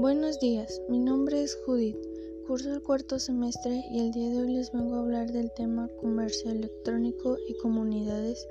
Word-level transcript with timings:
Buenos 0.00 0.38
días, 0.38 0.80
mi 0.88 1.00
nombre 1.00 1.42
es 1.42 1.58
Judith, 1.66 1.98
curso 2.46 2.72
el 2.72 2.80
cuarto 2.84 3.18
semestre 3.18 3.82
y 3.90 3.98
el 3.98 4.12
día 4.12 4.30
de 4.30 4.38
hoy 4.38 4.52
les 4.52 4.70
vengo 4.70 4.94
a 4.94 5.00
hablar 5.00 5.32
del 5.32 5.50
tema 5.50 5.88
comercio 6.00 6.52
electrónico 6.52 7.36
y 7.48 7.54
comunidades 7.54 8.46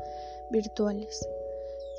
virtuales, 0.52 1.26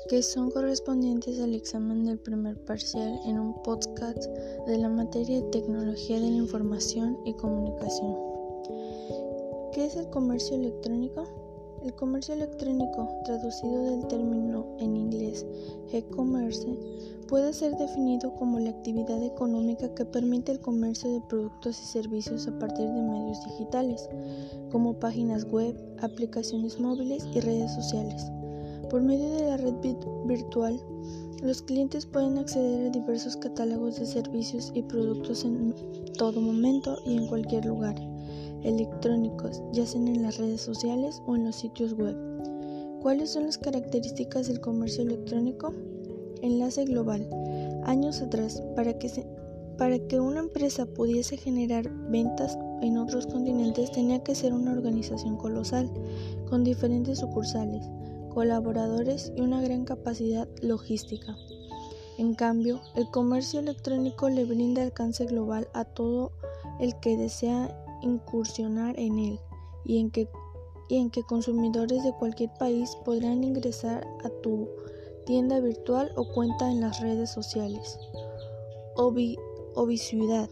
que 0.07 0.21
son 0.21 0.51
correspondientes 0.51 1.39
al 1.39 1.55
examen 1.55 2.05
del 2.05 2.19
primer 2.19 2.63
parcial 2.63 3.19
en 3.25 3.39
un 3.39 3.59
podcast 3.63 4.23
de 4.67 4.77
la 4.77 4.87
materia 4.87 5.41
de 5.41 5.49
tecnología 5.49 6.19
de 6.19 6.29
la 6.29 6.37
información 6.37 7.17
y 7.25 7.33
comunicación. 7.33 8.15
¿Qué 9.73 9.85
es 9.85 9.95
el 9.95 10.11
comercio 10.11 10.57
electrónico? 10.57 11.48
El 11.81 11.95
comercio 11.95 12.33
electrónico, 12.33 13.07
traducido 13.23 13.83
del 13.83 14.05
término 14.07 14.65
en 14.79 14.97
inglés 14.97 15.45
e-commerce, 15.93 16.67
puede 17.25 17.53
ser 17.53 17.77
definido 17.77 18.35
como 18.35 18.59
la 18.59 18.71
actividad 18.71 19.23
económica 19.23 19.93
que 19.95 20.03
permite 20.03 20.51
el 20.51 20.59
comercio 20.59 21.09
de 21.09 21.21
productos 21.21 21.79
y 21.81 21.85
servicios 21.85 22.49
a 22.49 22.59
partir 22.59 22.85
de 22.85 23.01
medios 23.01 23.41
digitales, 23.45 24.09
como 24.71 24.99
páginas 24.99 25.45
web, 25.45 25.73
aplicaciones 26.01 26.77
móviles 26.81 27.25
y 27.33 27.39
redes 27.39 27.73
sociales. 27.73 28.29
Por 28.89 29.01
medio 29.01 29.29
de 29.29 29.47
la 29.47 29.55
red 29.55 29.75
virtual, 30.25 30.77
los 31.41 31.61
clientes 31.61 32.05
pueden 32.05 32.39
acceder 32.39 32.87
a 32.87 32.89
diversos 32.89 33.37
catálogos 33.37 33.99
de 33.99 34.05
servicios 34.05 34.73
y 34.75 34.81
productos 34.81 35.45
en 35.45 35.73
todo 36.17 36.41
momento 36.41 36.97
y 37.05 37.15
en 37.15 37.27
cualquier 37.27 37.63
lugar 37.65 38.08
electrónicos, 38.63 39.61
ya 39.71 39.85
sean 39.85 40.07
en 40.07 40.23
las 40.23 40.37
redes 40.37 40.61
sociales 40.61 41.21
o 41.25 41.35
en 41.35 41.45
los 41.45 41.55
sitios 41.55 41.93
web. 41.93 42.15
¿Cuáles 43.01 43.31
son 43.31 43.45
las 43.45 43.57
características 43.57 44.47
del 44.47 44.59
comercio 44.59 45.03
electrónico? 45.03 45.73
Enlace 46.41 46.85
global. 46.85 47.29
Años 47.85 48.21
atrás, 48.21 48.61
para 48.75 48.97
que, 48.97 49.09
para 49.77 49.99
que 49.99 50.19
una 50.19 50.41
empresa 50.41 50.85
pudiese 50.85 51.37
generar 51.37 51.89
ventas 52.09 52.57
en 52.81 52.97
otros 52.97 53.27
continentes 53.27 53.91
tenía 53.91 54.23
que 54.23 54.35
ser 54.35 54.53
una 54.53 54.71
organización 54.71 55.37
colosal, 55.37 55.89
con 56.49 56.63
diferentes 56.63 57.19
sucursales, 57.19 57.85
colaboradores 58.33 59.33
y 59.35 59.41
una 59.41 59.61
gran 59.61 59.85
capacidad 59.85 60.47
logística. 60.61 61.35
En 62.17 62.35
cambio, 62.35 62.81
el 62.95 63.09
comercio 63.09 63.61
electrónico 63.61 64.29
le 64.29 64.43
brinda 64.45 64.81
alcance 64.81 65.25
global 65.25 65.69
a 65.73 65.85
todo 65.85 66.33
el 66.79 66.99
que 66.99 67.15
desea 67.15 67.73
incursionar 68.01 68.99
en 68.99 69.19
él 69.19 69.39
y 69.85 69.99
en 69.99 70.11
que, 70.11 70.27
y 70.87 70.97
en 70.97 71.09
que 71.09 71.23
consumidores 71.23 72.03
de 72.03 72.13
cualquier 72.13 72.51
país 72.59 72.95
podrán 73.05 73.43
ingresar 73.43 74.05
a 74.23 74.29
tu 74.41 74.67
tienda 75.25 75.59
virtual 75.59 76.11
o 76.15 76.27
cuenta 76.33 76.69
en 76.71 76.81
las 76.81 76.99
redes 77.01 77.29
sociales. 77.29 77.99
Obvisividad. 79.75 80.49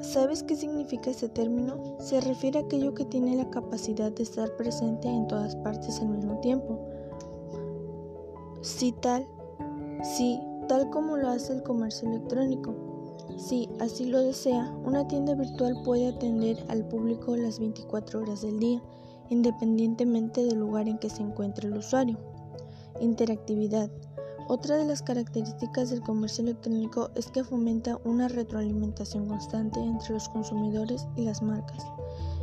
¿Sabes 0.00 0.44
qué 0.44 0.54
significa 0.54 1.10
este 1.10 1.28
término? 1.28 1.96
Se 1.98 2.20
refiere 2.20 2.60
a 2.60 2.62
aquello 2.62 2.94
que 2.94 3.04
tiene 3.04 3.36
la 3.36 3.50
capacidad 3.50 4.12
de 4.12 4.22
estar 4.22 4.56
presente 4.56 5.08
en 5.08 5.26
todas 5.26 5.56
partes 5.56 6.00
al 6.00 6.08
mismo 6.08 6.38
tiempo. 6.38 6.78
Si 8.62 8.92
tal, 8.92 9.26
sí, 10.02 10.40
tal 10.68 10.88
como 10.90 11.16
lo 11.16 11.28
hace 11.28 11.52
el 11.52 11.62
comercio 11.62 12.08
electrónico. 12.08 12.74
Si 13.36 13.67
así 13.80 14.06
lo 14.06 14.20
desea, 14.20 14.72
una 14.84 15.06
tienda 15.08 15.34
virtual 15.34 15.74
puede 15.84 16.08
atender 16.08 16.64
al 16.68 16.86
público 16.86 17.36
las 17.36 17.58
24 17.58 18.20
horas 18.20 18.42
del 18.42 18.58
día, 18.58 18.82
independientemente 19.30 20.44
del 20.44 20.58
lugar 20.58 20.88
en 20.88 20.98
que 20.98 21.10
se 21.10 21.22
encuentre 21.22 21.68
el 21.68 21.76
usuario. 21.76 22.18
Interactividad. 23.00 23.90
Otra 24.48 24.76
de 24.76 24.86
las 24.86 25.02
características 25.02 25.90
del 25.90 26.00
comercio 26.00 26.42
electrónico 26.42 27.10
es 27.14 27.26
que 27.26 27.44
fomenta 27.44 28.00
una 28.04 28.28
retroalimentación 28.28 29.28
constante 29.28 29.78
entre 29.78 30.14
los 30.14 30.28
consumidores 30.30 31.06
y 31.16 31.24
las 31.24 31.42
marcas. 31.42 31.84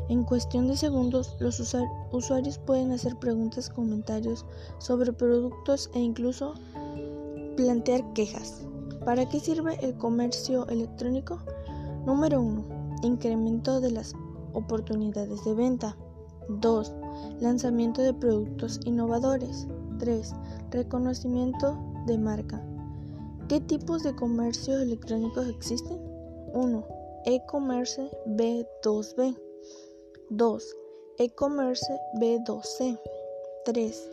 En 0.08 0.24
cuestión 0.24 0.68
de 0.68 0.78
segundos, 0.78 1.36
los 1.40 1.60
usuarios 1.60 2.60
pueden 2.60 2.92
hacer 2.92 3.18
preguntas, 3.18 3.70
comentarios 3.70 4.46
sobre 4.78 5.14
productos 5.14 5.90
e 5.96 6.00
incluso 6.00 6.54
plantear 7.58 8.14
quejas. 8.14 8.68
¿Para 9.06 9.30
qué 9.30 9.40
sirve 9.40 9.78
el 9.82 9.96
comercio 9.98 10.68
electrónico? 10.68 11.40
Número 12.06 12.42
1. 12.42 13.00
Incremento 13.04 13.80
de 13.80 13.92
las 13.92 14.16
oportunidades 14.54 15.44
de 15.44 15.54
venta. 15.54 15.96
2. 16.50 16.94
Lanzamiento 17.40 18.02
de 18.02 18.14
productos 18.14 18.80
innovadores. 18.86 19.68
3. 20.00 20.34
Reconocimiento 20.72 21.78
de 22.08 22.18
marca. 22.18 22.64
¿Qué 23.48 23.60
tipos 23.60 24.04
de 24.04 24.16
comercio 24.16 24.80
electrónicos 24.80 25.48
existen? 25.48 26.00
1. 26.54 26.86
E-commerce 27.26 28.10
B2B. 28.26 29.38
2. 30.30 30.76
E-commerce 31.20 32.00
B2C. 32.20 33.00
3. 33.66 34.10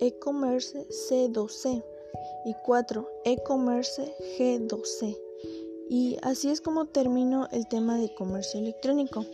E-commerce 0.00 0.86
C2C 0.88 1.82
y 2.44 2.54
4. 2.64 3.08
E-commerce 3.24 4.14
G12. 4.38 5.16
Y 5.88 6.16
así 6.22 6.50
es 6.50 6.60
como 6.60 6.86
termino 6.86 7.46
el 7.52 7.68
tema 7.68 7.98
de 7.98 8.14
comercio 8.14 8.60
electrónico. 8.60 9.24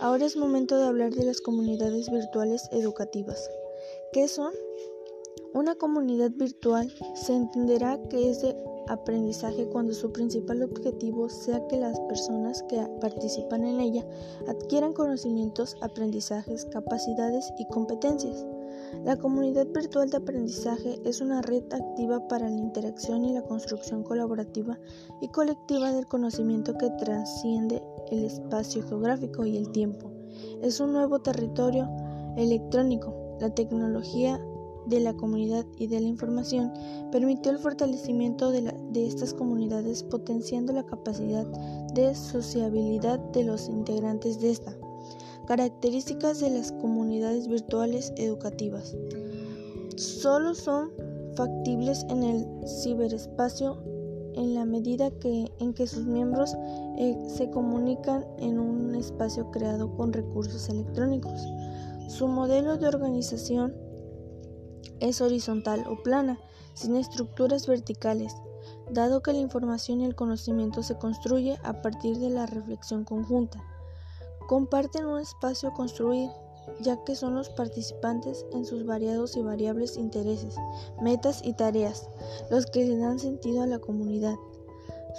Ahora 0.00 0.24
es 0.24 0.36
momento 0.36 0.78
de 0.78 0.86
hablar 0.86 1.12
de 1.12 1.24
las 1.24 1.40
comunidades 1.40 2.10
virtuales 2.10 2.68
educativas. 2.72 3.50
¿Qué 4.12 4.26
son? 4.26 4.52
Una 5.54 5.74
comunidad 5.74 6.30
virtual 6.30 6.92
se 7.14 7.34
entenderá 7.34 8.00
que 8.08 8.30
es 8.30 8.40
de 8.40 8.56
aprendizaje 8.88 9.66
cuando 9.68 9.92
su 9.92 10.10
principal 10.12 10.62
objetivo 10.62 11.28
sea 11.28 11.66
que 11.68 11.76
las 11.76 11.98
personas 12.00 12.62
que 12.64 12.80
participan 13.00 13.64
en 13.64 13.80
ella 13.80 14.04
adquieran 14.48 14.92
conocimientos, 14.92 15.76
aprendizajes, 15.82 16.64
capacidades 16.66 17.52
y 17.58 17.66
competencias. 17.66 18.44
La 19.04 19.16
comunidad 19.16 19.66
virtual 19.68 20.10
de 20.10 20.18
aprendizaje 20.18 21.00
es 21.04 21.20
una 21.20 21.42
red 21.42 21.64
activa 21.72 22.26
para 22.28 22.48
la 22.48 22.58
interacción 22.58 23.24
y 23.24 23.32
la 23.32 23.42
construcción 23.42 24.02
colaborativa 24.02 24.78
y 25.20 25.28
colectiva 25.28 25.92
del 25.92 26.06
conocimiento 26.06 26.76
que 26.78 26.90
trasciende 26.90 27.82
el 28.10 28.24
espacio 28.24 28.82
geográfico 28.86 29.44
y 29.44 29.56
el 29.56 29.70
tiempo. 29.72 30.10
Es 30.62 30.78
un 30.80 30.92
nuevo 30.92 31.20
territorio 31.20 31.88
electrónico. 32.36 33.14
La 33.40 33.50
tecnología 33.50 34.40
de 34.86 35.00
la 35.00 35.14
comunidad 35.14 35.64
y 35.78 35.86
de 35.86 36.00
la 36.00 36.08
información 36.08 36.72
permitió 37.10 37.52
el 37.52 37.58
fortalecimiento 37.58 38.50
de, 38.50 38.72
de, 38.90 39.06
estas 39.06 39.34
comunidades 39.34 40.02
potenciando 40.02 40.72
la 40.72 40.84
capacidad 40.84 41.46
de 41.94 42.14
sociabilidad 42.14 43.18
de 43.32 43.44
los 43.44 43.68
integrantes 43.68 44.40
de 44.40 44.50
esta. 44.50 44.76
Características 45.46 46.40
de 46.40 46.50
las 46.50 46.72
comunidades 46.72 47.48
virtuales 47.48 48.12
educativas. 48.16 48.96
Solo 49.96 50.54
son 50.54 50.90
factibles 51.34 52.04
en 52.08 52.22
el 52.22 52.46
ciberespacio 52.66 53.82
en 54.34 54.54
la 54.54 54.64
medida 54.64 55.10
que, 55.10 55.52
en 55.58 55.74
que 55.74 55.86
sus 55.86 56.06
miembros 56.06 56.56
eh, 56.96 57.16
se 57.26 57.50
comunican 57.50 58.24
en 58.38 58.58
un 58.58 58.94
espacio 58.94 59.50
creado 59.50 59.94
con 59.94 60.12
recursos 60.12 60.68
electrónicos. 60.68 61.42
Su 62.08 62.28
modelo 62.28 62.76
de 62.76 62.88
organización 62.88 63.74
es 65.00 65.20
horizontal 65.20 65.84
o 65.88 66.02
plana, 66.02 66.38
sin 66.74 66.96
estructuras 66.96 67.66
verticales, 67.66 68.34
dado 68.90 69.22
que 69.22 69.32
la 69.32 69.40
información 69.40 70.00
y 70.00 70.04
el 70.04 70.14
conocimiento 70.14 70.82
se 70.82 70.96
construye 70.96 71.58
a 71.64 71.82
partir 71.82 72.18
de 72.18 72.30
la 72.30 72.46
reflexión 72.46 73.04
conjunta. 73.04 73.62
Comparten 74.52 75.06
un 75.06 75.18
espacio 75.18 75.72
construido, 75.72 76.30
ya 76.82 77.02
que 77.04 77.16
son 77.16 77.34
los 77.34 77.48
participantes 77.48 78.44
en 78.52 78.66
sus 78.66 78.84
variados 78.84 79.34
y 79.34 79.40
variables 79.40 79.96
intereses, 79.96 80.56
metas 81.00 81.40
y 81.42 81.54
tareas 81.54 82.06
los 82.50 82.66
que 82.66 82.84
le 82.84 82.98
dan 82.98 83.18
sentido 83.18 83.62
a 83.62 83.66
la 83.66 83.78
comunidad. 83.78 84.34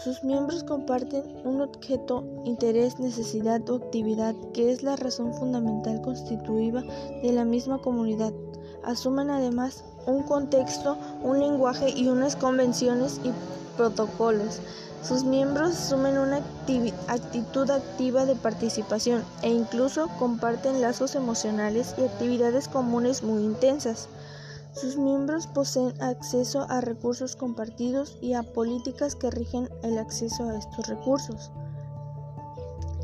Sus 0.03 0.23
miembros 0.23 0.63
comparten 0.63 1.23
un 1.47 1.61
objeto, 1.61 2.23
interés, 2.45 2.99
necesidad 2.99 3.67
o 3.71 3.77
actividad 3.77 4.35
que 4.53 4.71
es 4.71 4.83
la 4.83 4.97
razón 4.97 5.33
fundamental 5.33 5.99
constitutiva 6.03 6.83
de 7.23 7.31
la 7.33 7.43
misma 7.43 7.81
comunidad. 7.81 8.33
Asumen 8.83 9.31
además 9.31 9.83
un 10.05 10.21
contexto, 10.21 10.95
un 11.23 11.39
lenguaje 11.39 11.89
y 11.89 12.07
unas 12.07 12.35
convenciones 12.35 13.19
y 13.23 13.31
protocolos 13.75 14.59
sus 15.03 15.25
miembros 15.25 15.71
asumen 15.71 16.17
una 16.17 16.37
actitud 17.09 17.69
activa 17.69 18.25
de 18.25 18.35
participación 18.35 19.25
e 19.41 19.49
incluso 19.49 20.07
comparten 20.17 20.79
lazos 20.79 21.15
emocionales 21.15 21.93
y 21.97 22.05
actividades 22.05 22.69
comunes 22.69 23.21
muy 23.21 23.43
intensas. 23.43 24.07
Sus 24.73 24.95
miembros 24.95 25.47
poseen 25.47 26.01
acceso 26.01 26.65
a 26.69 26.79
recursos 26.79 27.35
compartidos 27.35 28.17
y 28.21 28.33
a 28.33 28.43
políticas 28.43 29.15
que 29.15 29.29
rigen 29.29 29.67
el 29.83 29.97
acceso 29.97 30.47
a 30.47 30.57
estos 30.57 30.87
recursos. 30.87 31.51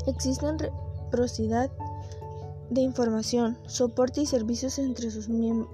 Existen 0.06 0.58
reciprocidad 0.58 1.70
de 2.70 2.80
información, 2.80 3.58
soporte 3.66 4.22
y 4.22 4.26
servicios 4.26 4.78
entre 4.78 5.10
sus 5.10 5.28
miembros. 5.28 5.68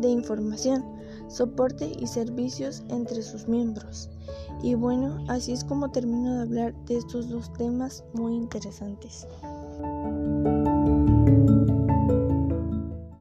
de 0.00 0.08
información, 0.08 0.84
soporte 1.32 1.90
y 1.98 2.06
servicios 2.06 2.82
entre 2.88 3.22
sus 3.22 3.48
miembros. 3.48 4.10
Y 4.62 4.74
bueno, 4.74 5.24
así 5.28 5.52
es 5.52 5.64
como 5.64 5.90
termino 5.90 6.36
de 6.36 6.42
hablar 6.42 6.74
de 6.84 6.98
estos 6.98 7.28
dos 7.28 7.52
temas 7.54 8.04
muy 8.12 8.34
interesantes. 8.36 9.26